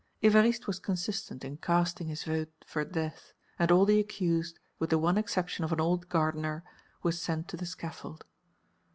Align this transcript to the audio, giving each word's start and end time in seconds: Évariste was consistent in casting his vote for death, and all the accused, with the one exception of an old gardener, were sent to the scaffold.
Évariste 0.23 0.65
was 0.65 0.79
consistent 0.79 1.45
in 1.45 1.57
casting 1.57 2.07
his 2.07 2.23
vote 2.23 2.51
for 2.65 2.83
death, 2.83 3.33
and 3.59 3.71
all 3.71 3.85
the 3.85 3.99
accused, 3.99 4.57
with 4.79 4.89
the 4.89 4.97
one 4.97 5.15
exception 5.15 5.63
of 5.63 5.71
an 5.71 5.79
old 5.79 6.09
gardener, 6.09 6.63
were 7.03 7.11
sent 7.11 7.47
to 7.49 7.55
the 7.55 7.67
scaffold. 7.67 8.25